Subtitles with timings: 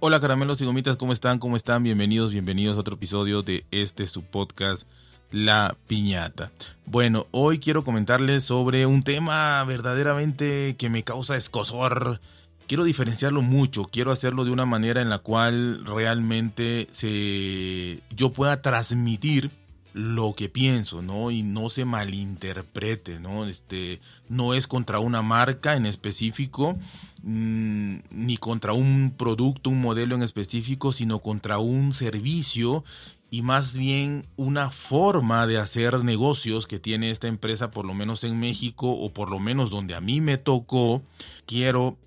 [0.00, 1.40] Hola caramelos y gomitas, ¿cómo están?
[1.40, 1.82] ¿Cómo están?
[1.82, 4.84] Bienvenidos, bienvenidos a otro episodio de este su podcast
[5.32, 6.52] La Piñata.
[6.86, 12.20] Bueno, hoy quiero comentarles sobre un tema verdaderamente que me causa escosor.
[12.68, 18.62] Quiero diferenciarlo mucho, quiero hacerlo de una manera en la cual realmente se yo pueda
[18.62, 19.50] transmitir
[19.94, 21.30] lo que pienso, ¿no?
[21.30, 23.46] Y no se malinterprete, ¿no?
[23.46, 26.76] Este, no es contra una marca en específico,
[27.22, 32.84] mmm, ni contra un producto, un modelo en específico, sino contra un servicio
[33.30, 38.24] y más bien una forma de hacer negocios que tiene esta empresa, por lo menos
[38.24, 41.02] en México, o por lo menos donde a mí me tocó.
[41.46, 41.98] Quiero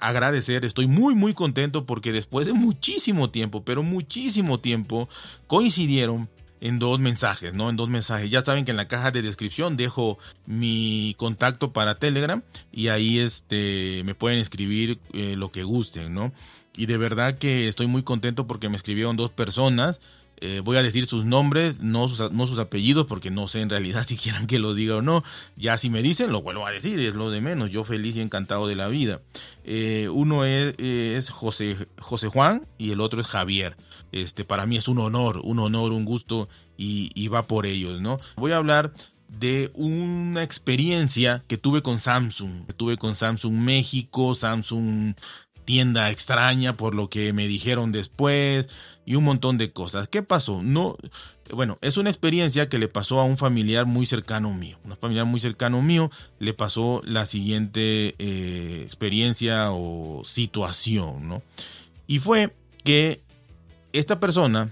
[0.00, 5.08] agradecer, estoy muy muy contento porque después de muchísimo tiempo, pero muchísimo tiempo,
[5.46, 6.28] coincidieron
[6.60, 7.70] en dos mensajes, ¿no?
[7.70, 8.30] En dos mensajes.
[8.30, 12.42] Ya saben que en la caja de descripción dejo mi contacto para Telegram
[12.72, 16.32] y ahí este me pueden escribir eh, lo que gusten, ¿no?
[16.76, 20.00] Y de verdad que estoy muy contento porque me escribieron dos personas.
[20.42, 24.16] Eh, voy a decir sus nombres, no sus, apellidos, porque no sé en realidad si
[24.16, 25.24] quieran que lo diga o no.
[25.56, 27.70] Ya si me dicen, lo vuelvo a decir, es lo de menos.
[27.70, 29.20] Yo feliz y encantado de la vida.
[29.64, 33.76] Eh, uno es, es José, José Juan y el otro es Javier.
[34.12, 38.18] Este, para mí es un honor, un honor, un gusto y, va por ellos, ¿no?
[38.36, 38.92] Voy a hablar
[39.28, 45.14] de una experiencia que tuve con Samsung, tuve con Samsung México, Samsung
[45.64, 48.68] tienda extraña por lo que me dijeron después
[49.04, 50.08] y un montón de cosas.
[50.08, 50.62] ¿Qué pasó?
[50.62, 50.96] No,
[51.52, 54.78] bueno, es una experiencia que le pasó a un familiar muy cercano mío.
[54.84, 61.42] Un familiar muy cercano mío le pasó la siguiente eh, experiencia o situación, ¿no?
[62.06, 63.20] Y fue que
[63.92, 64.70] esta persona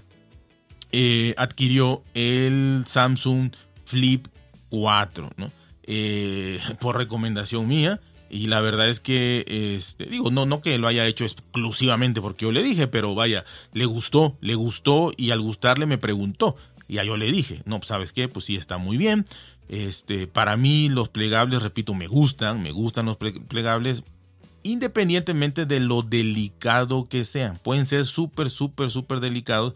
[0.91, 3.51] eh, adquirió el Samsung
[3.85, 4.27] Flip
[4.69, 5.51] 4, ¿no?
[5.83, 7.99] Eh, por recomendación mía.
[8.31, 12.45] Y la verdad es que, este, digo, no, no que lo haya hecho exclusivamente porque
[12.45, 16.55] yo le dije, pero vaya, le gustó, le gustó y al gustarle me preguntó.
[16.87, 18.27] Y a yo le dije, no, ¿sabes qué?
[18.27, 19.25] Pues sí, está muy bien.
[19.67, 24.03] Este, para mí los plegables, repito, me gustan, me gustan los plegables
[24.63, 27.57] independientemente de lo delicado que sean.
[27.57, 29.75] Pueden ser súper, súper, súper delicados,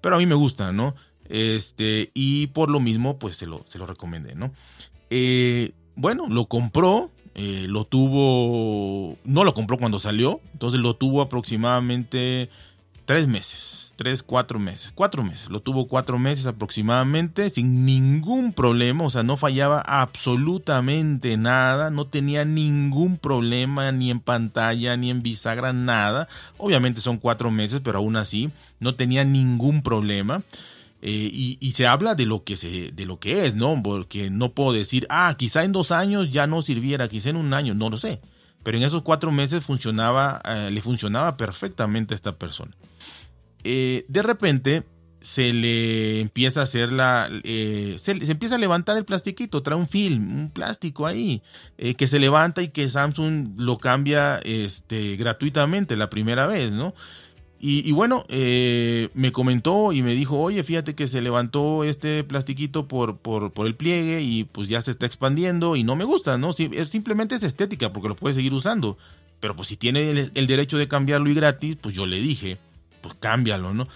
[0.00, 0.94] pero a mí me gustan, ¿no?
[1.28, 3.86] Este, y por lo mismo, pues se lo, se lo
[4.34, 4.52] ¿no?
[5.10, 11.22] Eh, bueno, lo compró, eh, lo tuvo, no lo compró cuando salió, entonces lo tuvo
[11.22, 12.50] aproximadamente
[13.04, 14.92] tres meses tres, cuatro meses.
[14.94, 15.48] Cuatro meses.
[15.48, 19.04] Lo tuvo cuatro meses aproximadamente sin ningún problema.
[19.04, 21.90] O sea, no fallaba absolutamente nada.
[21.90, 26.28] No tenía ningún problema ni en pantalla ni en bisagra, nada.
[26.58, 28.50] Obviamente son cuatro meses, pero aún así
[28.80, 30.42] no tenía ningún problema.
[31.02, 33.82] Eh, y, y, se habla de lo que se, de lo que es, ¿no?
[33.82, 37.52] Porque no puedo decir, ah, quizá en dos años ya no sirviera, quizá en un
[37.52, 38.20] año, no lo sé.
[38.64, 42.72] Pero en esos cuatro meses funcionaba, eh, le funcionaba perfectamente a esta persona.
[43.62, 44.82] Eh, de repente
[45.20, 47.28] se le empieza a hacer la.
[47.44, 51.42] Eh, se, empieza a levantar el plastiquito, trae un film, un plástico ahí,
[51.76, 56.94] que se levanta y que Samsung lo cambia este, gratuitamente la primera vez, ¿no?
[57.66, 62.22] Y, y bueno, eh, me comentó y me dijo, oye, fíjate que se levantó este
[62.22, 66.36] plastiquito por, por, el pliegue y pues ya se está expandiendo y no me gusta,
[66.36, 66.52] ¿no?
[66.52, 68.98] simplemente es estética porque lo puede seguir usando.
[69.40, 72.58] Pero pues si tiene el, derecho de cambiarlo y gratis, pues yo le dije
[73.00, 73.88] pues cámbialo, ¿no?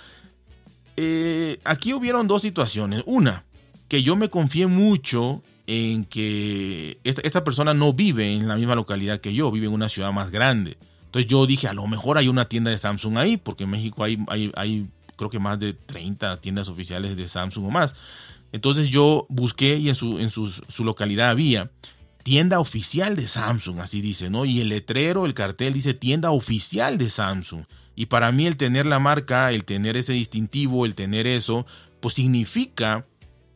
[0.97, 3.03] Eh, aquí hubieron dos situaciones.
[3.05, 3.45] Una,
[3.89, 9.21] que yo me confié mucho en que esta, persona no vive en la misma localidad
[9.21, 10.79] que yo, vive en una ciudad más grande.
[11.09, 14.05] Entonces yo dije, a lo mejor hay una tienda de Samsung ahí, porque en México
[14.05, 17.95] hay, hay, hay creo que más de 30 tiendas oficiales de Samsung o más.
[18.53, 21.71] Entonces yo busqué y en su, en su, su localidad había
[22.23, 24.45] tienda oficial de Samsung, así dice, ¿no?
[24.45, 27.65] Y el letrero, el cartel dice tienda oficial de Samsung.
[27.97, 31.65] Y para mí el tener la marca, el tener ese distintivo, el tener eso,
[32.01, 33.07] pues significa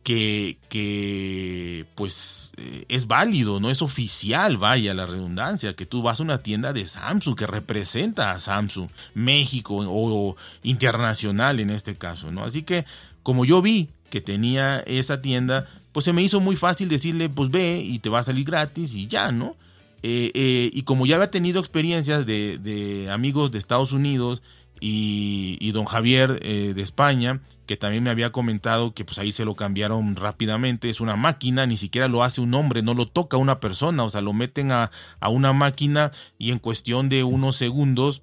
[0.03, 6.19] que, que pues eh, es válido, no es oficial, vaya la redundancia, que tú vas
[6.19, 12.31] a una tienda de Samsung que representa a Samsung, México o, internacional en este caso,
[12.31, 12.43] ¿no?
[12.43, 12.85] Así que
[13.23, 17.49] como yo vi que tenía esa tienda, pues se me hizo muy fácil decirle, pues
[17.49, 19.55] ve y te va a salir gratis y ya, ¿no?
[20.03, 24.43] Eh, eh, y como ya había tenido experiencias de, de amigos de Estados Unidos
[24.79, 29.55] y, don Javier de España, que también me había comentado que pues ahí se lo
[29.55, 33.59] cambiaron rápidamente, es una máquina, ni siquiera lo hace un hombre, no lo toca una
[33.59, 38.21] persona, o sea, lo meten a, a una máquina y en cuestión de unos segundos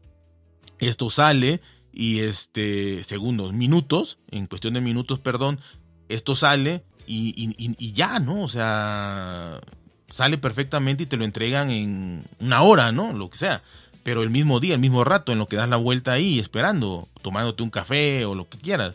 [0.79, 1.61] esto sale
[1.93, 5.61] y este segundos, minutos, en cuestión de minutos, perdón,
[6.09, 8.43] esto sale y, y, y ya, ¿no?
[8.43, 9.61] O sea,
[10.09, 13.13] sale perfectamente y te lo entregan en una hora, ¿no?
[13.13, 13.63] Lo que sea.
[14.03, 17.09] pero el mismo día, el mismo rato, en lo que das la vuelta ahí esperando,
[17.23, 18.95] tomándote un café o lo que quieras.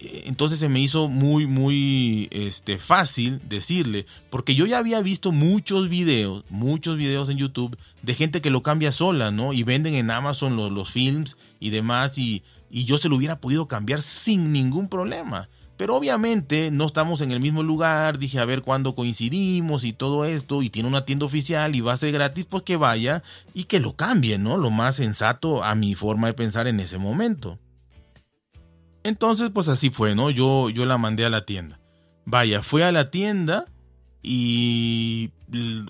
[0.00, 5.88] Entonces se me hizo muy, muy este, fácil decirle, porque yo ya había visto muchos
[5.88, 9.52] videos, muchos videos en YouTube de gente que lo cambia sola, ¿no?
[9.52, 13.40] Y venden en Amazon los, los films y demás, y, y yo se lo hubiera
[13.40, 15.48] podido cambiar sin ningún problema.
[15.76, 20.24] Pero obviamente no estamos en el mismo lugar, dije a ver cuándo coincidimos y todo
[20.24, 23.22] esto, y tiene una tienda oficial y va a ser gratis, pues que vaya
[23.54, 24.56] y que lo cambie, ¿no?
[24.56, 27.58] Lo más sensato a mi forma de pensar en ese momento.
[29.04, 30.30] Entonces, pues así fue, ¿no?
[30.30, 31.78] Yo, yo la mandé a la tienda.
[32.24, 33.66] Vaya, fue a la tienda
[34.22, 35.30] y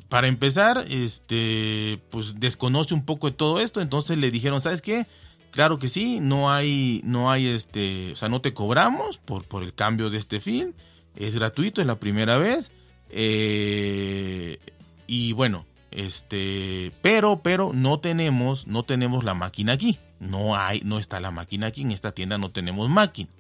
[0.08, 5.06] para empezar, este, pues desconoce un poco de todo esto, entonces le dijeron, ¿sabes qué?
[5.52, 9.62] Claro que sí, no hay, no hay este, o sea, no te cobramos por, por
[9.62, 10.72] el cambio de este film,
[11.14, 12.72] es gratuito, es la primera vez.
[13.10, 14.58] Eh,
[15.06, 20.00] y bueno, este, pero, pero no tenemos, no tenemos la máquina aquí.
[20.20, 21.82] No hay, no está la máquina aquí.
[21.82, 23.30] En esta tienda no tenemos máquina.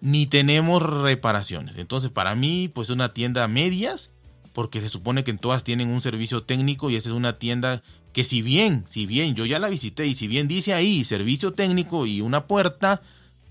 [0.00, 1.76] Ni tenemos reparaciones.
[1.78, 4.10] Entonces, para mí, pues es una tienda a medias,
[4.52, 7.82] porque se supone que en todas tienen un servicio técnico y esa es una tienda
[8.12, 11.52] que si bien, si bien yo ya la visité y si bien dice ahí servicio
[11.52, 13.00] técnico y una puerta,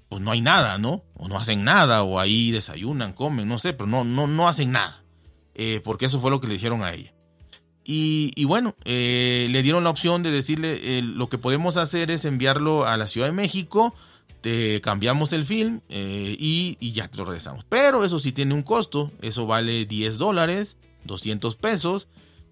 [0.10, 1.04] pues no hay nada, ¿no?
[1.16, 4.72] O no hacen nada, o ahí desayunan, comen, no sé, pero no, no, no hacen
[4.72, 5.02] nada.
[5.56, 7.11] Eh, porque eso fue lo que le dijeron a ella.
[7.84, 12.26] Y, bueno, eh, le dieron la opción de decirle, eh, lo que podemos hacer es
[12.26, 13.94] enviarlo a la Ciudad de México,
[14.42, 17.66] te cambiamos el film y, y, ya te lo regresamos.
[17.68, 22.08] Pero eso sí tiene un costo, eso vale 10 dólares, 200 pesos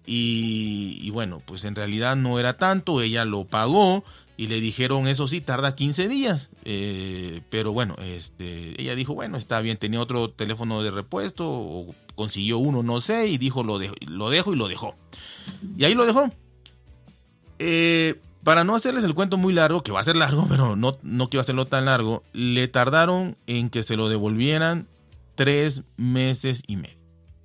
[0.06, 4.04] y, bueno, pues en realidad no era tanto, ella lo pagó
[4.36, 6.48] y le dijeron, eso sí, tarda 15 días.
[6.64, 11.86] Eh, pero bueno, este, ella dijo, bueno, está bien, tenía otro teléfono de repuesto
[12.20, 14.94] consiguió uno, no sé, y dijo, lo dejo, lo dejo y lo dejó.
[15.78, 16.30] Y ahí lo dejó.
[17.58, 20.98] Eh, para no hacerles el cuento muy largo, que va a ser largo, pero no,
[21.02, 24.86] no quiero hacerlo tan largo, le tardaron en que se lo devolvieran
[25.34, 26.98] tres meses y medio.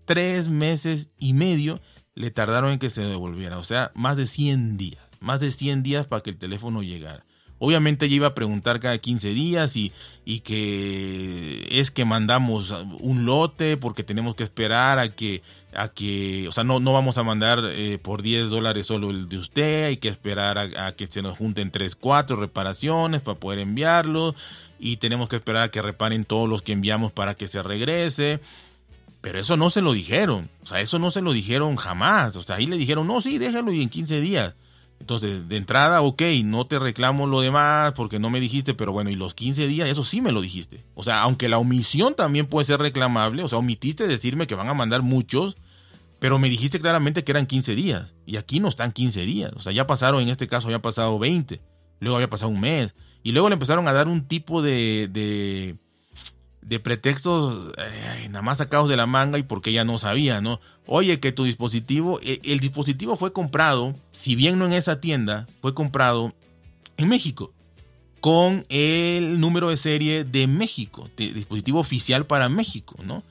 [0.04, 1.80] Tres meses y medio
[2.14, 3.58] le tardaron en que se devolviera.
[3.58, 5.02] O sea, más de 100 días.
[5.22, 7.26] Más de 100 días para que el teléfono llegara.
[7.60, 9.92] Obviamente ella iba a preguntar cada 15 días y,
[10.26, 15.42] y, que es que mandamos un lote porque tenemos que esperar a que,
[15.74, 19.30] a que o sea, no, no vamos a mandar eh, por 10 dólares solo el
[19.30, 23.40] de usted, hay que esperar a, a, que se nos junten 3, 4 reparaciones para
[23.40, 24.36] poder enviarlo
[24.80, 28.40] y tenemos que esperar a que reparen todos los que enviamos para que se regrese.
[29.22, 30.50] Pero eso no se lo dijeron.
[30.64, 32.36] O sea, eso no se lo dijeron jamás.
[32.36, 34.54] O sea, ahí le dijeron, no, sí, déjalo y en 15 días.
[35.00, 39.10] Entonces, de entrada, ok, no te reclamo lo demás porque no me dijiste, pero bueno,
[39.10, 40.84] y los 15 días, eso sí me lo dijiste.
[40.96, 44.70] O sea, aunque la omisión también puede ser reclamable, o sea, omitiste decirme que van
[44.70, 45.58] a mandar muchos,
[46.20, 48.14] pero me dijiste claramente que eran 15 días.
[48.26, 49.52] Y aquí no están 15 días.
[49.56, 51.62] O sea, ya pasaron, en este caso, ya pasado 20.
[52.00, 52.96] Luego había pasado un mes.
[53.22, 55.78] Y luego le empezaron a dar un tipo de, de
[56.68, 57.72] de pretextos
[58.30, 60.60] nada más sacados de la manga y porque ella no sabía, ¿no?
[60.88, 65.48] Oye, que tu dispositivo, e, el, dispositivo fue comprado, si bien no en esa tienda,
[65.62, 66.34] fue comprado
[66.98, 67.54] en México
[68.20, 73.22] con el número de serie de México, dispositivo oficial para México, ¿no?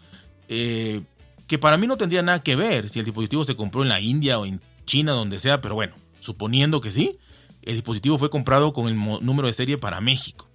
[0.49, 1.03] Eh,
[1.49, 4.01] que para mí no tendría nada que ver si el dispositivo se compró en la
[4.01, 7.19] India o en China, donde sea, pero bueno, suponiendo que sí,
[7.63, 10.49] el dispositivo fue comprado con el número de serie para México.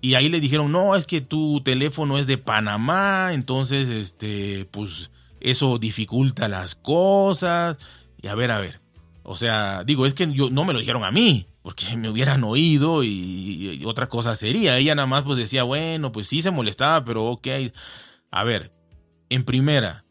[0.00, 5.10] Y ahí le dijeron, no, es que tu teléfono es de Panamá, entonces, este, pues
[5.40, 7.78] eso dificulta las cosas.
[8.20, 8.80] Y a ver, a ver.
[9.22, 12.44] O sea, digo, es que yo no me lo dijeron a mí, porque me hubieran
[12.44, 14.78] oído y, otra cosa sería.
[14.78, 17.48] Ella nada más pues decía, bueno, pues sí se molestaba, pero ok.
[18.30, 18.72] A ver,
[19.28, 20.04] en primera,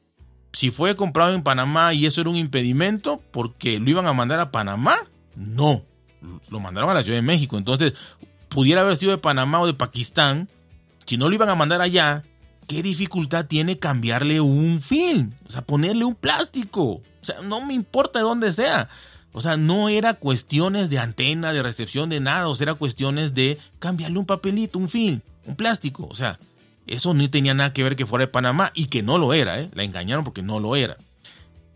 [0.53, 4.39] si fue comprado en Panamá y eso era un impedimento, porque lo iban a mandar
[4.39, 4.97] a Panamá,
[5.35, 5.83] no.
[6.49, 7.57] Lo mandaron a la Ciudad de México.
[7.57, 7.93] Entonces,
[8.57, 10.49] pudiera haber sido de Panamá o de Pakistán,
[11.05, 12.23] si no lo iban a mandar allá,
[12.65, 15.33] ¿qué dificultad tiene cambiarle un film?
[15.45, 16.83] O sea, ponerle un plástico.
[16.83, 18.89] O sea, no me importa de dónde sea.
[19.31, 22.47] O sea, no era cuestiones de antena, de recepción, de nada.
[22.47, 26.07] O sea, era cuestiones de cambiarle un papelito, un film, un plástico.
[26.09, 26.39] O sea,
[26.87, 29.61] eso no tenía nada que ver que fuera de Panamá y que no lo era,
[29.61, 29.69] ¿eh?
[29.75, 30.97] La engañaron porque no lo era.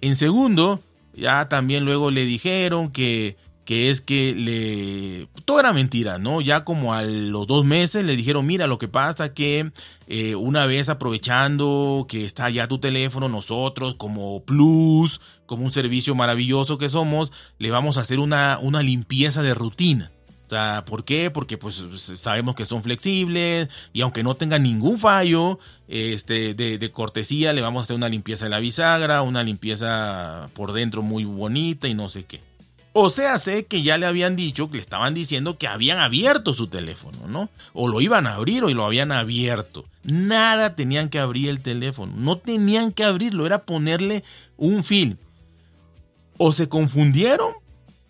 [0.02, 0.80] En segundo,
[1.14, 5.28] ya también luego le dijeron que que es que le...
[5.46, 6.42] Todo era mentira, ¿no?
[6.42, 9.72] Ya como a los dos meses le dijeron, mira, lo que pasa que
[10.08, 16.16] eh, una vez aprovechando que está ya tu teléfono, nosotros como Plus, como un servicio
[16.16, 20.12] maravilloso que somos, le vamos a hacer una, una limpieza de rutina.
[20.48, 21.32] O sea, ¿por qué?
[21.32, 21.82] Porque pues
[22.16, 27.62] sabemos que son flexibles y aunque no tengan ningún fallo este, de, de, cortesía, le
[27.62, 31.94] vamos a hacer una limpieza de la bisagra, una limpieza por dentro muy bonita y
[31.94, 32.51] no sé qué.
[32.94, 36.54] O sea, sé que ya le habían dicho, que le estaban diciendo que habían abierto
[36.54, 37.50] su teléfono, ¿no?
[37.74, 39.86] O lo iban a abrir o lo habían abierto.
[40.04, 42.14] Nada tenían que abrir el teléfono.
[42.18, 44.26] No tenían que abrirlo, era ponerle
[44.58, 45.18] un film.
[46.38, 47.54] O se confundieron,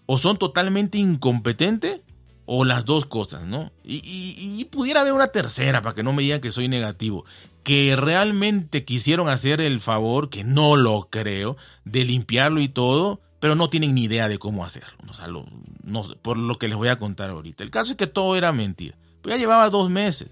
[0.08, 2.00] o son totalmente incompetentes,
[2.46, 3.72] o las dos cosas, ¿no?
[3.84, 7.24] Y, y, pudiera haber una tercera, para que no me digan que soy negativo.
[7.64, 13.56] Que realmente quisieron hacer el favor, que no lo creo, de limpiarlo y todo, pero
[13.56, 14.98] no tienen ni idea de cómo hacerlo.
[15.10, 17.64] O por lo que les voy a contar ahorita.
[17.64, 18.96] El caso es que todo era mentira.
[19.22, 20.30] Pues ya llevaba dos meses.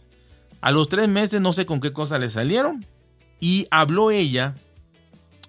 [0.62, 2.86] A los tres meses no sé con qué cosa le salieron.
[3.40, 4.54] Y habló ella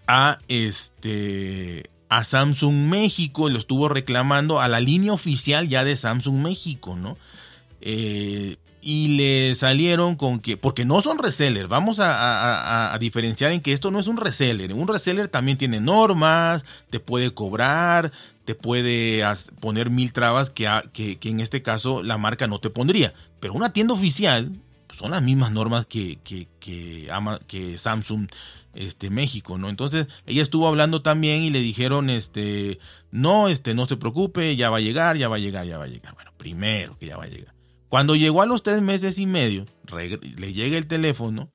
[0.07, 6.43] a este a Samsung México, lo estuvo reclamando a la línea oficial ya de Samsung
[6.43, 7.19] México, ¿no?
[7.83, 13.73] Eh, y le salieron con que, porque no son resellers, vamos a, diferenciar en que
[13.73, 18.13] esto no es un reseller, un reseller también tiene normas, te puede cobrar,
[18.45, 19.23] te puede
[19.61, 23.73] poner mil trabas que, que, en este caso la marca no te pondría, pero una
[23.73, 24.53] tienda oficial
[24.87, 27.11] pues, son las mismas normas que, que, que,
[27.47, 28.29] que Samsung
[28.75, 29.69] este México, ¿no?
[29.69, 32.79] Entonces, ella estuvo hablando también y le dijeron este
[33.11, 35.85] no, este no se preocupe, ya va a llegar, ya va a llegar, ya va
[35.85, 36.15] a llegar.
[36.15, 37.60] Bueno, primero que ya va a llegar.
[37.91, 41.51] Cuando llegó a los tres meses y medio, le llega el teléfono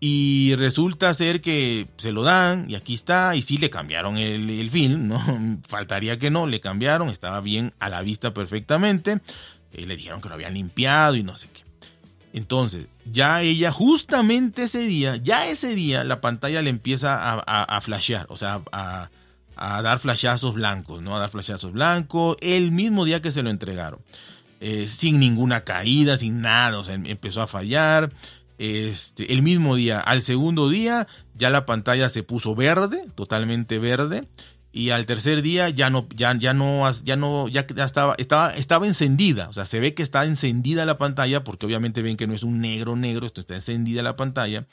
[0.00, 4.48] y resulta ser que se lo dan y aquí está y sí le cambiaron el,
[4.48, 5.20] el film, ¿no?
[5.68, 9.20] Faltaría que no, le cambiaron, estaba bien a la vista perfectamente.
[9.72, 11.62] y le dijeron que lo habían limpiado y no sé qué.
[12.32, 18.26] Entonces, ya ella, justamente ese día, ya ese día, la pantalla le empieza a, flashear,
[18.28, 19.10] o sea, a,
[19.56, 21.16] dar flashazos blancos, ¿no?
[21.16, 24.00] A dar flashazos blancos, el mismo día que se lo entregaron.
[24.60, 28.12] Eh, sin ninguna caída, sin nada, o sea, em, empezó a fallar.
[28.58, 34.28] Este, el mismo día, al segundo día, ya la pantalla se puso verde, totalmente verde
[34.72, 39.48] y al tercer día ya no ya no ya no ya, estaba estaba estaba encendida.
[39.48, 42.42] O sea se ve que está encendida la pantalla porque obviamente ven que no es
[42.42, 44.66] un negro negro esto está encendida la pantalla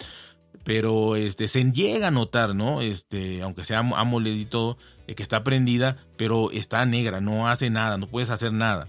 [0.64, 4.48] pero este se llega a notar no este aunque sea AMOLED y
[5.08, 8.88] eh, que está prendida pero está negra no hace nada no puedes hacer nada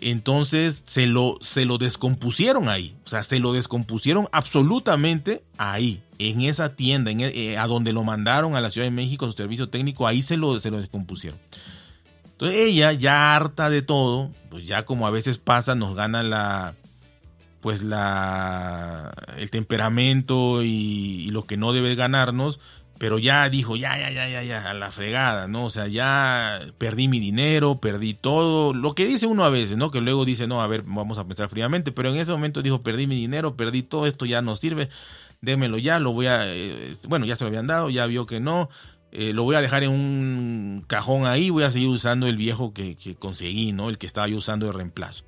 [0.00, 2.96] entonces se lo, se lo descompusieron ahí.
[3.04, 8.04] O sea, se lo descompusieron absolutamente ahí, en esa tienda, en, eh, a donde lo
[8.04, 11.38] mandaron a la Ciudad de México, su servicio técnico, ahí se lo, se lo descompusieron.
[12.32, 16.74] Entonces ella, ya harta de todo, pues ya como a veces pasa, nos gana la,
[17.60, 22.58] pues la, el temperamento y lo que no debe ganarnos,
[22.98, 25.64] pero ya dijo, ya, ya, ya, ya, ya, a la fregada, ¿no?
[25.64, 29.90] O sea, ya perdí mi dinero, perdí todo, lo que dice uno a veces, ¿no?
[29.90, 32.82] Que luego dice, no, a ver, vamos a pensar fríamente, pero en ese momento dijo,
[32.82, 34.90] perdí mi dinero, perdí todo esto, ya no sirve,
[35.40, 38.38] démelo ya, lo voy a, eh, bueno, ya se lo habían dado, ya vio que
[38.38, 38.68] no,
[39.10, 42.72] eh, lo voy a dejar en un cajón ahí, voy a seguir usando el viejo
[42.72, 43.90] que, que conseguí, ¿no?
[43.90, 45.24] El que estaba yo usando de reemplazo.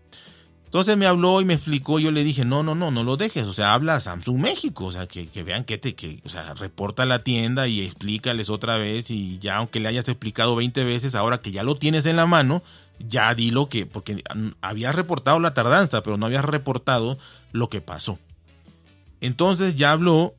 [0.77, 3.47] Entonces me habló y me explicó, yo le dije, no, no, no, no lo dejes,
[3.47, 6.53] o sea, habla a Samsung México, o sea, que, vean que te, que, o sea,
[6.53, 11.15] reporta la tienda y explícales otra vez y ya aunque le hayas explicado 20 veces,
[11.15, 12.63] ahora que ya lo tienes en la mano,
[12.99, 14.23] ya dilo que, porque
[14.61, 17.17] habías reportado la tardanza, pero no habías reportado
[17.53, 18.19] lo que pasó.
[19.23, 20.35] Entonces ya habló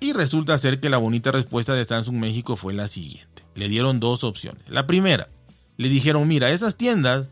[0.00, 3.42] y resulta ser que la bonita respuesta de Samsung México fue la siguiente.
[3.54, 4.62] Le dieron dos opciones.
[4.68, 5.28] La primera,
[5.76, 7.26] le dijeron, mira, esas tiendas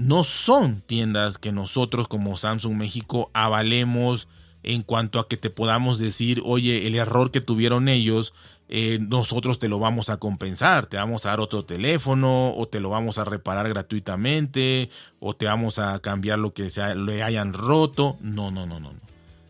[0.00, 4.28] no son tiendas que nosotros como Samsung México avalemos
[4.62, 8.32] en cuanto a que te podamos decir, oye, el error que tuvieron ellos,
[8.68, 12.80] eh, nosotros te lo vamos a compensar, te vamos a dar otro teléfono o te
[12.80, 17.52] lo vamos a reparar gratuitamente o te vamos a cambiar lo que sea, le hayan
[17.52, 18.16] roto.
[18.20, 19.00] No, no, no, no, no.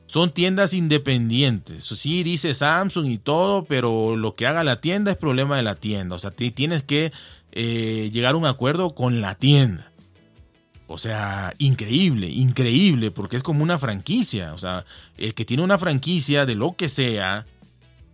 [0.06, 1.84] Son tiendas independientes.
[1.84, 5.76] Sí, dice Samsung y todo, pero lo que haga la tienda es problema de la
[5.76, 6.16] tienda.
[6.16, 7.12] O sea, tienes que
[7.52, 9.89] eh, llegar a un acuerdo con la tienda.
[10.92, 14.52] O sea, increíble, increíble, porque es como una franquicia.
[14.54, 14.84] O sea,
[15.16, 17.46] el que tiene una franquicia de lo que sea,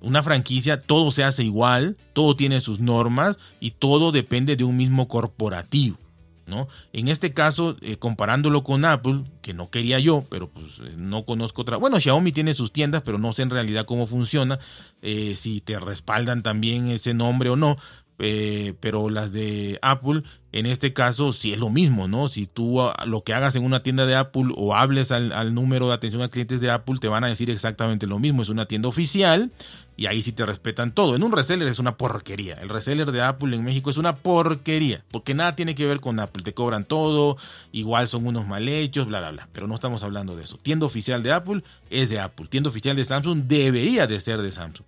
[0.02, 4.76] una franquicia, todo se hace igual, todo tiene sus normas y todo depende de un
[4.76, 5.97] mismo corporativo.
[6.45, 6.68] ¿no?
[6.92, 11.25] En este caso, eh, comparándolo con Apple, que no quería yo, pero pues eh, no
[11.25, 11.78] conozco otra.
[11.78, 14.59] Bueno, Xiaomi tiene sus tiendas, pero no sé en realidad cómo funciona,
[15.00, 17.78] eh, si te respaldan también ese nombre o no.
[18.18, 20.23] Pero las de Apple,
[20.58, 22.28] en este caso, sí es lo mismo, ¿no?
[22.28, 25.88] Si tú ah, lo que hagas en una tienda de Apple o hables al, número
[25.88, 28.40] de atención a clientes de Apple, te van a decir exactamente lo mismo.
[28.40, 29.50] Es una tienda oficial
[29.98, 31.14] y ahí sí te respetan todo.
[31.14, 32.54] En un reseller es una porquería.
[32.54, 36.18] El reseller de Apple en México es una porquería, porque nada tiene que ver con
[36.20, 36.42] Apple.
[36.42, 37.36] Te cobran todo,
[37.72, 39.48] igual son unos mal hechos, bla, bla, bla.
[39.52, 40.56] Pero no estamos hablando de eso.
[40.56, 42.46] Tienda oficial de Apple es de Apple.
[42.48, 44.86] Tienda oficial de Samsung debería de ser de Samsung.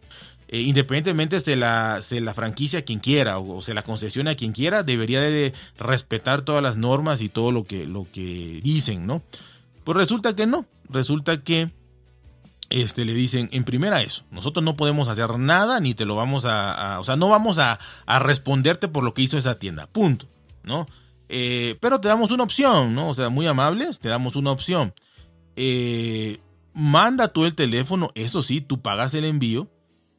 [0.49, 4.35] Eh, independientemente se la, se la franquicia a quien quiera o, se la concesione a
[4.35, 9.07] quien quiera, debería de respetar todas las normas y todo lo que, lo que dicen,
[9.07, 9.23] ¿no?
[9.85, 11.71] Pues resulta que no, resulta que
[12.71, 16.47] este, le dicen en primera eso, nosotros no podemos hacer nada ni te lo vamos
[16.47, 20.28] a, o sea, no vamos a, a, responderte por lo que hizo esa tienda, punto,
[20.62, 20.87] ¿no?
[21.28, 23.11] Eh, pero te damos una opción, ¿no?
[23.11, 24.95] O sea, muy amables, te damos una opción.
[25.57, 26.40] Eh,
[26.73, 29.69] manda tú el teléfono, eso sí, tú pagas el envío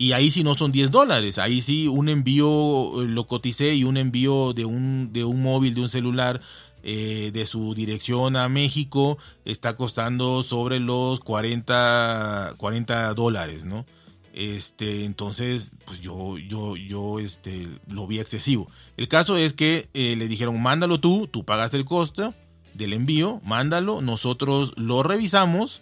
[0.02, 3.84] y ahí sí no son 10 dólares, ahí sí un envío eh, lo coticé y
[3.84, 6.40] un envío de un, de un móvil, de un celular
[6.84, 13.86] eh, de su dirección a México está costando sobre los 40, 40 dólares, ¿no?
[14.32, 18.70] Este, entonces, pues yo, yo, yo, este, lo vi excesivo.
[18.96, 22.34] El caso es que eh, le dijeron, mándalo tú, tú pagas el costo
[22.74, 25.82] del envío, mándalo, nosotros lo revisamos.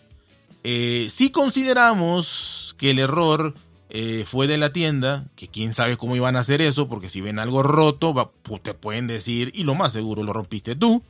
[0.63, 3.53] Si consideramos que el error
[3.89, 7.22] eh, fue de la tienda, que quién sabe cómo iban a hacer eso, porque si
[7.22, 11.03] ven algo roto, te pueden decir, y lo más seguro lo rompiste tú.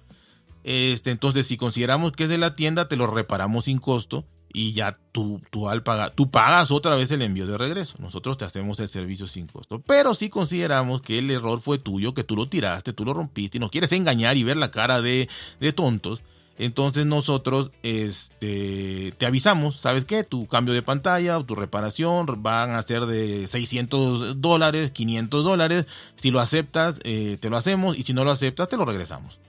[0.63, 4.73] Este, entonces, si consideramos que es de la tienda, te lo reparamos sin costo y
[4.73, 7.95] ya tú, tú, al pagar, tú pagas otra vez el envío de regreso.
[7.99, 9.81] Nosotros te hacemos el servicio sin costo.
[9.85, 13.57] Pero si consideramos que el error fue tuyo, que tú lo tiraste, tú lo rompiste
[13.57, 15.29] y nos quieres engañar y ver la cara de,
[15.59, 16.21] de tontos,
[16.57, 20.23] entonces nosotros este, te avisamos, ¿sabes qué?
[20.23, 25.85] Tu cambio de pantalla o tu reparación van a ser de 600 dólares, 500 dólares.
[26.15, 29.39] Si lo aceptas, eh, te lo hacemos y si no lo aceptas, te lo regresamos.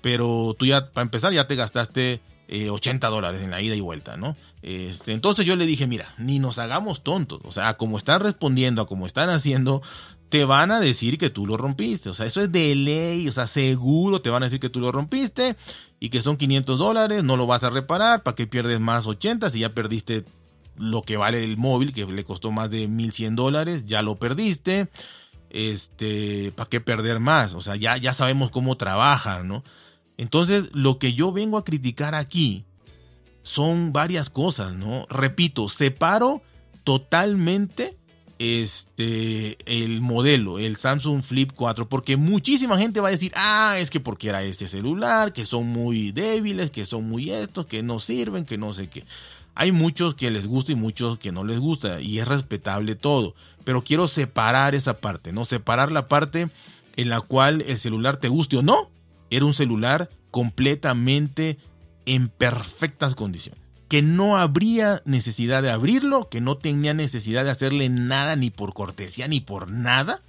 [0.00, 3.80] Pero tú ya, para empezar, ya te gastaste 80 eh, dólares en la ida y
[3.80, 4.36] vuelta, ¿no?
[4.62, 7.40] Este, entonces yo le dije, mira, ni nos hagamos tontos.
[7.44, 9.82] O sea, como están respondiendo, a como están haciendo,
[10.28, 12.10] te van a decir que tú lo rompiste.
[12.10, 13.28] O sea, eso es de ley.
[13.28, 15.56] O sea, seguro te van a decir que tú lo rompiste
[16.00, 19.48] y que son 500 dólares, no lo vas a reparar, ¿para qué pierdes más 80
[19.50, 20.24] si ya perdiste
[20.76, 24.88] lo que vale el móvil, que le costó más de 1100 dólares, ya lo perdiste,
[25.50, 27.54] este, ¿para qué perder más?
[27.54, 29.62] O sea, ya, ya sabemos cómo trabajan, ¿no?
[30.16, 32.64] Entonces, lo que yo vengo a criticar aquí
[33.42, 35.06] son varias cosas, ¿no?
[35.08, 36.42] Repito, separo
[36.82, 37.96] totalmente
[38.38, 43.90] este el modelo, el Samsung Flip 4, porque muchísima gente va a decir, ah, es
[43.90, 47.98] que porque era este celular, que son muy débiles, que son muy estos, que no
[47.98, 49.04] sirven, que no sé qué.
[49.54, 53.34] Hay muchos que les gusta y muchos que no les gusta, y es respetable todo,
[53.64, 55.44] pero quiero separar esa parte, ¿no?
[55.44, 56.48] Separar la parte
[56.96, 58.90] en la cual el celular te guste o no,
[59.30, 61.58] era un celular completamente
[62.06, 67.88] en perfectas condiciones que no habría necesidad de abrirlo, que no tenía necesidad de hacerle
[67.88, 70.22] nada ni por cortesía ni por nada.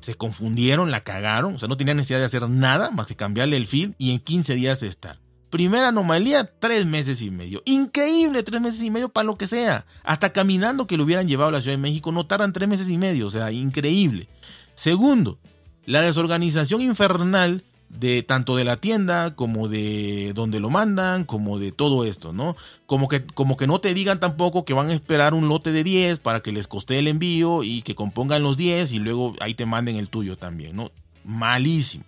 [0.00, 3.56] Se confundieron, la cagaron, o sea, no tenía necesidad de hacer nada más que cambiarle
[3.56, 5.18] el feed y en 15 días estar.
[5.50, 7.62] Primera anomalía, tres meses y medio.
[7.64, 9.86] Increíble, tres meses y medio para lo que sea.
[10.02, 12.88] Hasta caminando que lo hubieran llevado a la Ciudad de México, no tardan tres meses
[12.88, 14.28] y medio, o sea, increíble.
[14.74, 15.38] Segundo,
[15.86, 21.72] la desorganización infernal de tanto de la tienda como de donde lo mandan, como de
[21.72, 22.56] todo esto, ¿no?
[22.86, 25.84] Como que, como que no te digan tampoco que van a esperar un lote de
[25.84, 29.54] 10 para que les coste el envío y que compongan los 10 y luego ahí
[29.54, 30.90] te manden el tuyo también, ¿no?
[31.24, 32.04] Malísimo.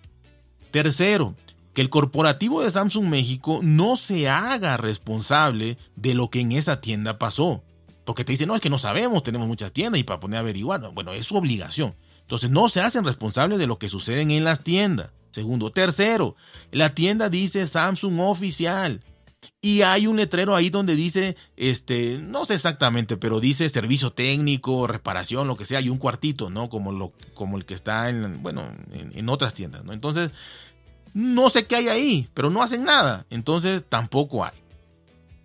[0.71, 1.35] Tercero,
[1.73, 6.81] que el corporativo de Samsung México no se haga responsable de lo que en esa
[6.81, 7.63] tienda pasó.
[8.03, 10.39] Porque te dicen, no, es que no sabemos, tenemos muchas tiendas y para poner a
[10.39, 11.93] averiguar, bueno, es su obligación.
[12.21, 15.11] Entonces no se hacen responsables de lo que sucede en las tiendas.
[15.31, 15.71] Segundo.
[15.71, 16.35] Tercero,
[16.71, 19.01] la tienda dice Samsung oficial.
[19.61, 24.87] Y hay un letrero ahí donde dice, este, no sé exactamente, pero dice servicio técnico,
[24.87, 26.69] reparación, lo que sea, y un cuartito, ¿no?
[26.69, 29.93] Como, lo, como el que está en, bueno, en, otras tiendas, ¿no?
[29.93, 30.31] Entonces,
[31.13, 33.25] no sé qué hay ahí, pero no hacen nada.
[33.29, 34.57] Entonces, tampoco hay.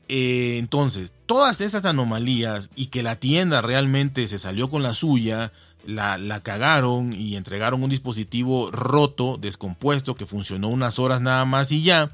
[0.08, 5.52] Eh, entonces, todas esas anomalías y que la tienda realmente se salió con la suya,
[5.86, 11.82] la, cagaron y entregaron un dispositivo roto, descompuesto, que funcionó unas horas nada más y
[11.82, 12.12] ya,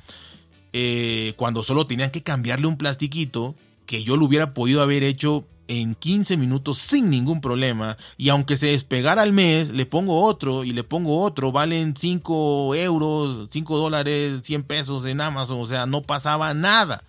[0.73, 3.55] eh, cuando solo tenían que cambiarle un plastiquito,
[3.87, 7.97] que yo lo hubiera podido haber hecho en 15 minutos sin ningún problema.
[8.17, 11.53] Y aunque se despegara al mes, le pongo otro y le pongo otro.
[11.53, 15.61] Valen 5 euros, 5 dólares, 100 pesos en Amazon.
[15.61, 17.05] O sea, no pasaba nada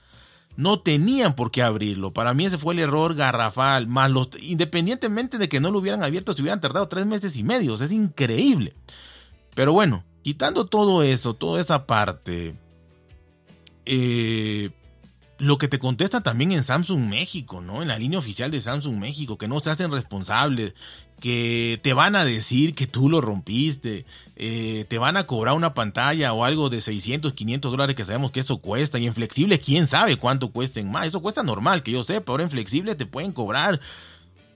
[0.60, 2.12] no tenían por qué abrirlo.
[2.12, 3.88] Para mí ese fue el error garrafal.
[4.42, 7.76] Independientemente de que no lo hubieran abierto, se hubieran tardado tres meses y medio.
[7.76, 8.76] es increíble.
[9.56, 12.56] Pero bueno, quitando todo eso, toda esa parte,
[13.86, 14.72] eh,
[15.38, 17.82] lo que te contesta también en Samsung México, ¿no?
[17.82, 20.74] En la línea oficial de Samsung México, que no se hacen responsables,
[21.20, 24.06] que te van a decir que tú lo rompiste,
[24.36, 28.32] eh, te van a cobrar una pantalla o algo de 600, 500 dólares que sabemos
[28.32, 31.92] que eso cuesta, y en flexible quién sabe cuánto cuesten más, eso cuesta normal, que
[31.92, 33.80] yo sepa, ahora en flexible te pueden cobrar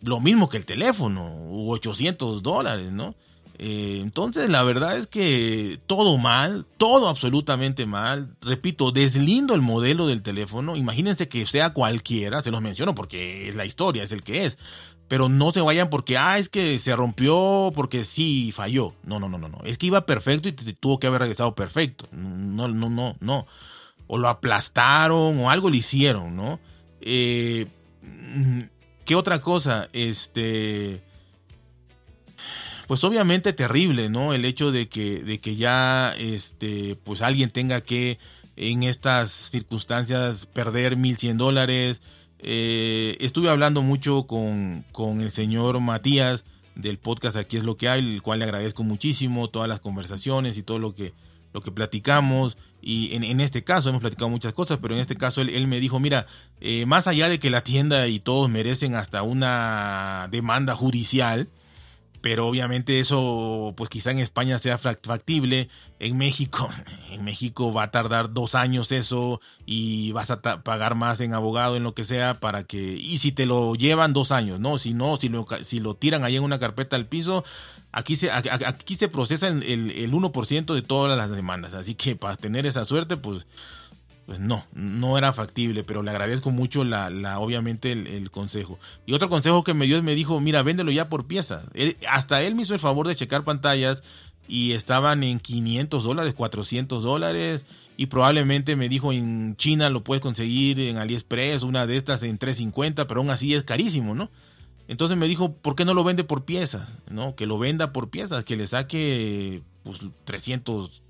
[0.01, 1.31] lo mismo que el teléfono,
[1.67, 3.15] 800 dólares, ¿no?
[3.59, 8.35] Eh, entonces, la verdad es que todo mal, todo absolutamente mal.
[8.41, 10.75] Repito, deslindo el modelo del teléfono.
[10.75, 14.57] Imagínense que sea cualquiera, se los menciono porque es la historia, es el que es.
[15.07, 18.93] Pero no se vayan porque, ah, es que se rompió porque sí falló.
[19.03, 19.59] No, no, no, no, no.
[19.63, 22.07] Es que iba perfecto y tuvo que haber regresado perfecto.
[22.11, 23.47] No, no, no, no.
[24.07, 26.59] O lo aplastaron o algo le hicieron, ¿no?
[27.01, 27.67] Eh,
[29.05, 29.89] ¿Qué otra cosa?
[29.93, 31.01] Este
[32.87, 34.33] pues obviamente terrible, ¿no?
[34.33, 38.19] El hecho de que, de que ya este, pues alguien tenga que
[38.55, 42.01] en estas circunstancias perder 1100 dólares.
[42.45, 46.43] Eh, estuve hablando mucho con, con el señor Matías
[46.75, 50.57] del podcast Aquí es lo que hay, el cual le agradezco muchísimo todas las conversaciones
[50.57, 51.13] y todo lo que,
[51.53, 52.57] lo que platicamos.
[52.81, 56.01] Y en, este caso hemos platicado muchas cosas, pero en este caso él, me dijo,
[56.01, 56.27] mira,
[56.59, 61.47] eh, más allá de que la tienda y todos merecen hasta una demanda judicial,
[62.23, 65.67] pero obviamente eso pues quizá en España sea factible,
[65.99, 66.69] en México,
[67.11, 71.75] en México va a tardar dos años eso y vas a pagar más en abogado,
[71.75, 74.77] en lo que sea, para que, y si te lo llevan dos años, ¿no?
[74.77, 77.43] Si no, si lo, si lo tiran ahí en una carpeta al piso,
[77.91, 82.37] aquí se, aquí se procesa el, el 1% de todas las demandas, así que para
[82.37, 83.45] tener esa suerte, pues
[84.25, 88.79] pues no, no era factible, pero le agradezco mucho la, la obviamente el, consejo.
[89.05, 91.65] Y otro consejo que me dio me dijo, mira, véndelo ya por piezas.
[92.09, 94.01] hasta él me hizo el favor de checar pantallas
[94.47, 97.65] y estaban en 500 dólares, 400 dólares
[97.97, 102.37] y probablemente me dijo en China lo puedes conseguir en AliExpress, una de estas en
[102.37, 104.31] 350, pero aún así es carísimo, ¿no?
[104.87, 106.89] Entonces me dijo, ¿por qué no lo vende por piezas?
[107.09, 107.35] ¿No?
[107.35, 111.02] Que lo venda por piezas, que le saque pues 300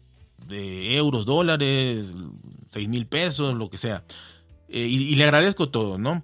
[0.48, 2.06] de euros, dólares,
[2.72, 4.04] seis mil pesos, lo que sea.
[4.70, 6.24] Eh, y, le agradezco todo, ¿no?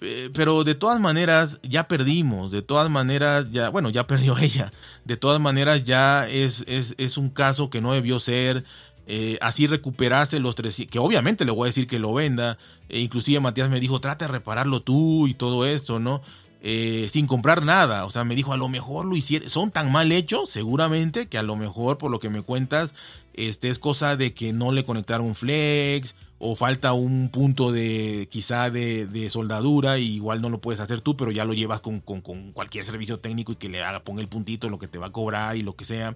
[0.00, 4.72] Eh, pero de todas maneras ya perdimos, de todas maneras ya, bueno, ya perdió ella,
[5.04, 8.64] de todas maneras ya es, es, es un caso que no debió ser,
[9.06, 13.00] eh, así recuperase los tres, que obviamente le voy a decir que lo venda, e
[13.00, 16.22] inclusive Matías me dijo, trata de repararlo tú y todo esto, ¿no?
[16.62, 20.12] Sin comprar nada, o sea, me dijo, a lo mejor lo hicieron, son tan mal
[20.12, 22.94] hechos, seguramente, que a lo mejor, por lo que me cuentas,
[23.34, 28.70] este es cosa de que no le conectaron flex o falta un punto de quizá
[28.70, 32.84] de, soldadura y igual no lo puedes hacer tú, pero ya lo llevas con, cualquier
[32.84, 35.56] servicio técnico y que le haga, ponga el puntito, lo que te va a cobrar
[35.56, 36.14] y lo que sea.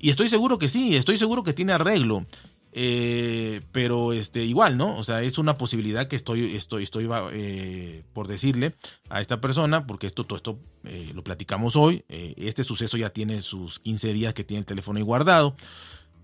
[0.00, 2.26] Y estoy seguro que sí, estoy seguro que tiene arreglo.
[2.74, 4.96] Eh, pero este igual, ¿no?
[4.96, 8.74] O sea, es una posibilidad que estoy, estoy, estoy eh, por decirle
[9.10, 12.04] a esta persona, porque esto, todo esto eh, lo platicamos hoy.
[12.08, 15.54] este suceso ya tiene sus 15 días que tiene el teléfono ahí guardado.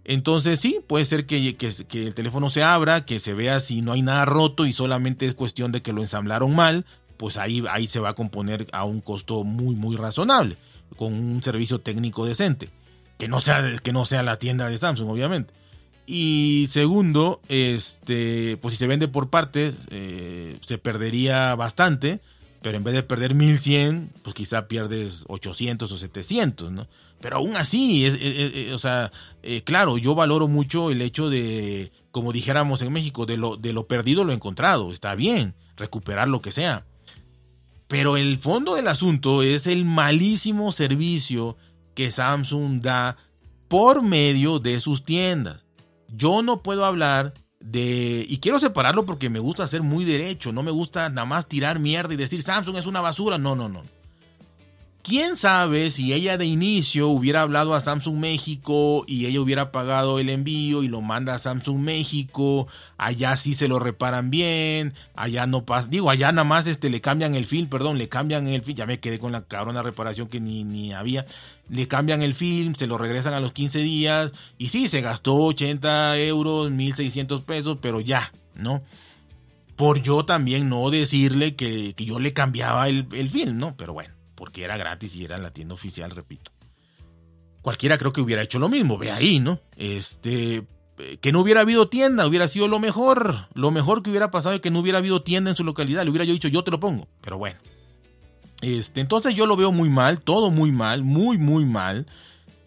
[0.04, 3.92] Entonces sí, puede ser que, que, el teléfono se abra, que se vea si no
[3.92, 6.86] hay nada roto y solamente es cuestión de que lo ensamblaron mal,
[7.18, 10.56] pues ahí, ahí se va a componer a un costo muy, muy razonable,
[10.96, 12.70] con un servicio técnico decente,
[13.18, 15.52] que no sea, que no sea la tienda de Samsung, obviamente.
[16.10, 22.20] Y segundo, este, pues si se vende por partes, eh, se perdería bastante,
[22.62, 26.88] pero en vez de perder 1100, pues quizá pierdes 800 o 700, ¿no?
[27.20, 28.06] Pero aún así,
[28.72, 33.36] o sea, eh, claro, yo valoro mucho el hecho de, como dijéramos en México, de
[33.36, 34.90] lo, de lo perdido lo encontrado.
[34.92, 36.86] Está bien, recuperar lo que sea.
[37.86, 41.58] Pero el fondo del asunto es el malísimo servicio
[41.94, 43.18] que Samsung da
[43.68, 45.67] por medio de sus tiendas.
[46.08, 48.26] Yo no puedo hablar de...
[48.28, 50.52] Y quiero separarlo porque me gusta ser muy derecho.
[50.52, 53.38] No me gusta nada más tirar mierda y decir Samsung es una basura.
[53.38, 53.97] No, no, no
[55.08, 60.18] quién sabe si ella de inicio hubiera hablado a Samsung México y ella hubiera pagado
[60.18, 62.68] el envío y lo manda a Samsung México,
[62.98, 67.00] allá sí se lo reparan bien, allá no pasa, digo, allá nada más este le
[67.00, 70.28] cambian el film, perdón, le cambian el film, ya me quedé con la cabrona reparación
[70.28, 71.24] que ni, ni había,
[71.70, 75.36] le cambian el film, se lo regresan a los 15 días y sí, se gastó
[75.36, 78.82] 80 euros, 1600 pesos, pero ya, ¿no?
[79.74, 83.74] Por yo también no decirle que, yo le cambiaba el, el film, ¿no?
[83.74, 86.52] Pero bueno porque era gratis y era en la tienda oficial, repito.
[87.60, 89.58] Cualquiera creo que hubiera hecho lo mismo, ve ahí, ¿no?
[89.76, 90.64] Este,
[91.20, 93.48] que no hubiera habido tienda, hubiera sido lo mejor.
[93.54, 96.04] Lo mejor que hubiera pasado es que no hubiera habido tienda en su localidad.
[96.04, 97.08] Le hubiera yo dicho, yo te lo pongo.
[97.20, 97.58] Pero bueno.
[98.62, 102.06] Este, entonces yo lo veo muy mal, todo muy mal, muy, muy mal.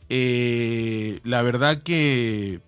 [0.10, 2.60] Eh, la verdad que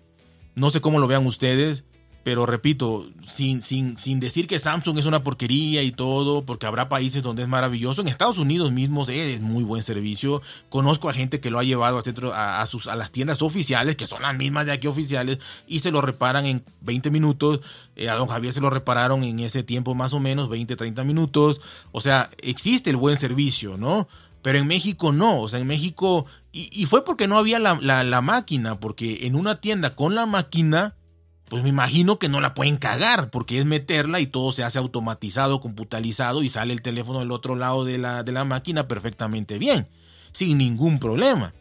[0.54, 1.84] no sé cómo lo vean ustedes.
[2.24, 3.06] Pero repito,
[3.36, 7.42] sin, sin, sin decir que Samsung es una porquería y todo, porque habrá países donde
[7.42, 8.00] es maravilloso.
[8.00, 10.40] En Estados Unidos mismos es muy buen servicio.
[10.70, 14.06] Conozco a gente que lo ha llevado a, a, sus, a las tiendas oficiales, que
[14.06, 17.60] son las mismas de aquí oficiales, y se lo reparan en 20 minutos.
[17.94, 21.04] Eh, a don Javier se lo repararon en ese tiempo más o menos, 20, 30
[21.04, 21.60] minutos.
[21.92, 24.08] O sea, existe el buen servicio, ¿no?
[24.40, 28.20] Pero en México no, o sea, en México, y, fue porque no había la, la
[28.22, 30.94] máquina, porque en una tienda con la máquina
[31.54, 34.80] pues me imagino que no la pueden cagar, porque es meterla y todo se hace
[34.80, 39.56] automatizado, computalizado y sale el teléfono del otro lado de la, de la máquina perfectamente
[39.56, 39.86] bien,
[40.32, 41.54] sin ningún problema.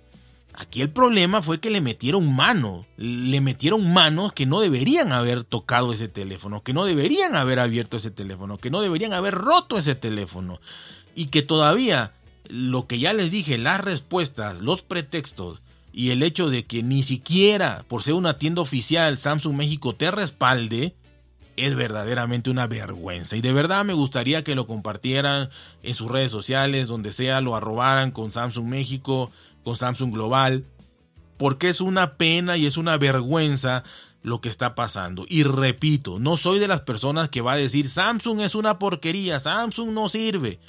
[0.55, 5.43] Aquí el problema fue que le metieron mano, le metieron manos que no deberían haber
[5.43, 9.77] tocado ese teléfono, que no deberían haber abierto ese teléfono, que no deberían haber roto
[9.77, 10.59] ese teléfono.
[11.13, 12.13] Y que todavía,
[12.49, 15.61] lo que ya les dije, las respuestas, los pretextos,
[15.93, 20.11] y el hecho de que ni siquiera por ser una tienda oficial Samsung México te
[20.11, 20.95] respalde
[21.55, 25.49] es verdaderamente una vergüenza y de verdad me gustaría que lo compartieran
[25.83, 29.31] en sus redes sociales donde sea lo arrobaran con Samsung México
[29.63, 30.65] con Samsung Global
[31.37, 33.83] porque es una pena y es una vergüenza
[34.21, 35.25] lo que está pasando.
[35.27, 39.39] Y repito, no soy de las personas que va a decir Samsung es una porquería,
[39.39, 40.59] Samsung no sirve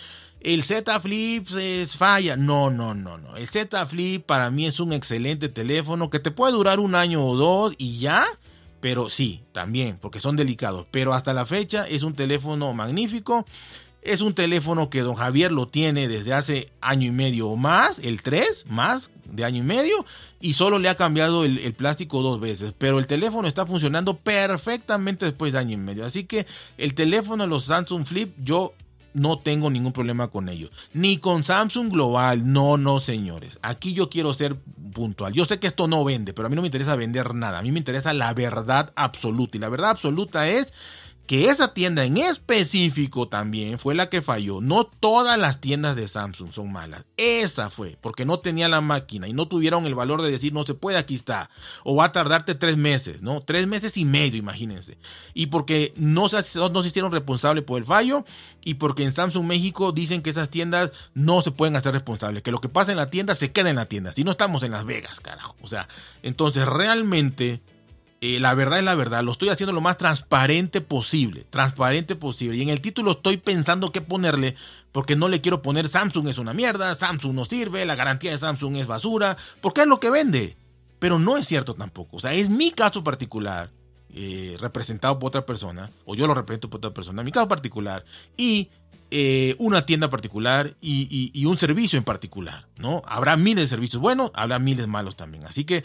[0.45, 2.37] el Z Flip es falla.
[2.37, 3.37] No, no, no, no.
[3.37, 7.27] El Z Flip para mí es un excelente teléfono que te puede durar un año
[7.27, 8.27] o dos y ya.
[8.81, 10.87] Pero sí, también, porque son delicados.
[10.91, 13.47] Pero hasta la fecha es un teléfono magnífico.
[14.03, 17.99] Es un teléfono que don Javier lo tiene desde hace año y medio o más,
[17.99, 20.05] el 3, más de año y medio,
[20.43, 22.75] y solo le ha cambiado el, el, plástico dos veces.
[22.77, 26.05] Pero el teléfono está funcionando perfectamente después de año y medio.
[26.05, 28.75] Así que el teléfono los Samsung Flip, yo
[29.15, 30.71] no tengo ningún problema con ellos.
[30.93, 33.59] Ni con Samsung Global, no, no, señores.
[33.63, 34.57] Aquí yo quiero ser
[34.93, 35.33] puntual.
[35.33, 37.59] Yo sé que esto no vende, pero a mí no me interesa vender nada.
[37.59, 39.57] A mí me interesa la verdad absoluta.
[39.57, 40.73] Y la verdad absoluta es
[41.27, 44.61] que esa tienda en específico también fue la que falló.
[44.61, 47.05] No todas las tiendas de Samsung son malas.
[47.17, 50.65] Esa fue, porque no tenía la máquina y no tuvieron el valor de decir no
[50.65, 51.49] se puede, aquí está.
[51.83, 53.41] O va a tardarte tres meses, ¿no?
[53.41, 54.99] Tres meses y medio, imagínense.
[55.33, 58.25] Y porque no se, no se hicieron responsables por el fallo
[58.63, 62.43] y porque en Samsung México dicen que esas tiendas no se pueden hacer responsables.
[62.43, 64.13] Que lo que pasa en la tienda se queda en la tienda.
[64.13, 65.57] Si no estamos en Las Vegas, carajo.
[65.63, 65.89] O sea,
[66.23, 67.61] entonces realmente
[68.27, 72.57] eh, la verdad es la verdad, lo estoy haciendo lo más transparente posible, transparente posible.
[72.57, 74.57] Y en el título estoy pensando qué ponerle,
[74.93, 78.39] porque no le quiero poner Samsung es una mierda, Samsung no sirve, la garantía de
[78.39, 80.57] Samsung es basura, porque es lo que vende.
[80.99, 83.71] Pero no es cierto tampoco, o sea, es mi caso particular,
[84.09, 88.07] eh, representado por otra persona, o yo lo represento por otra persona, mi caso particular,
[88.39, 88.71] y
[89.17, 93.01] eh, una tienda particular y, un servicio en particular, ¿no?
[93.07, 95.47] Habrá miles de servicios buenos, habrá miles malos también.
[95.47, 95.85] Así que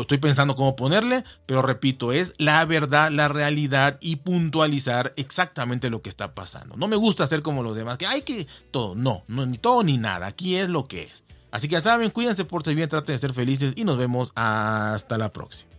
[0.00, 6.02] estoy pensando cómo ponerle, pero repito, es la verdad, la realidad y puntualizar exactamente lo
[6.02, 6.76] que está pasando.
[6.76, 9.84] No me gusta hacer como los demás, que hay que todo, no, no ni todo
[9.84, 11.22] ni nada, aquí es lo que es.
[11.52, 14.32] Así que ya saben, cuídense, por si bien, traten de ser felices y nos vemos
[14.34, 15.73] hasta la próxima.